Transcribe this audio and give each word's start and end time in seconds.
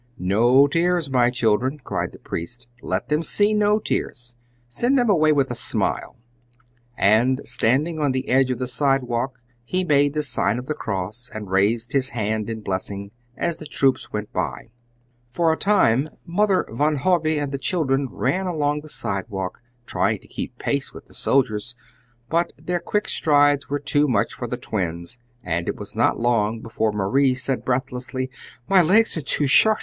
"No 0.17 0.65
tears, 0.65 1.11
my 1.11 1.29
children!" 1.29 1.77
cried 1.77 2.11
the 2.11 2.17
priest; 2.17 2.67
"let 2.81 3.09
them 3.09 3.21
see 3.21 3.53
no 3.53 3.77
tears! 3.77 4.33
Send 4.67 4.97
them 4.97 5.11
away 5.11 5.31
with 5.31 5.51
a 5.51 5.53
smile!" 5.53 6.17
And, 6.97 7.39
standing 7.45 7.99
on 7.99 8.11
the 8.11 8.27
edge 8.27 8.49
of 8.49 8.57
the 8.57 8.65
sidewalk, 8.65 9.39
he 9.63 9.83
made 9.83 10.15
the 10.15 10.23
sign 10.23 10.57
of 10.57 10.65
the 10.65 10.73
cross 10.73 11.29
and 11.31 11.51
raised 11.51 11.93
his 11.93 12.09
hand 12.17 12.49
in 12.49 12.61
blessing, 12.61 13.11
as 13.37 13.57
the 13.57 13.67
troops 13.67 14.11
went 14.11 14.33
by. 14.33 14.71
For 15.29 15.53
a 15.53 15.55
time 15.55 16.09
Mother 16.25 16.65
Van 16.71 16.95
Hove 16.95 17.27
and 17.27 17.51
the 17.51 17.59
children 17.59 18.07
ran 18.11 18.47
along 18.47 18.81
the 18.81 18.89
sidewalk, 18.89 19.61
trying 19.85 20.19
to 20.21 20.27
keep 20.27 20.57
pace 20.57 20.91
with 20.95 21.05
the 21.05 21.13
soldiers, 21.13 21.75
but 22.27 22.53
their 22.57 22.79
quick 22.79 23.07
strides 23.07 23.69
were 23.69 23.77
too 23.77 24.07
much 24.07 24.33
for 24.33 24.47
the 24.47 24.57
Twins, 24.57 25.19
and 25.43 25.67
it 25.67 25.75
was 25.75 25.95
not 25.95 26.19
long 26.19 26.59
before 26.59 26.91
Marie 26.91 27.35
said, 27.35 27.63
breathlessly, 27.63 28.31
"My 28.67 28.81
legs 28.81 29.15
are 29.15 29.21
too 29.21 29.45
short! 29.45 29.77